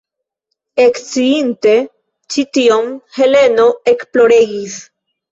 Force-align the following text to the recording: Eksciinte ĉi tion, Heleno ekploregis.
Eksciinte 0.83 1.73
ĉi 2.35 2.45
tion, 2.57 2.89
Heleno 3.19 3.67
ekploregis. 3.93 4.79